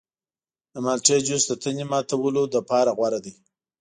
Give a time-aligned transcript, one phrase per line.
[0.73, 3.33] د مالټې جوس د تندې ماته کولو لپاره غوره دی.